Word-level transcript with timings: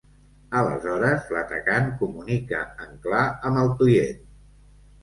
Aleshores 0.61 1.29
l'atacant 1.35 1.91
comunica 2.01 2.65
en 2.87 2.99
clar 3.07 3.25
amb 3.53 3.65
el 3.67 3.73
client. 3.85 4.27